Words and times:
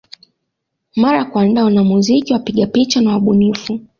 Mara 0.95 1.25
kuandaa 1.25 1.63
wanamuziki 1.63 2.33
wapiga 2.33 2.67
picha 2.67 3.01
na 3.01 3.11
wabunifu 3.11 3.79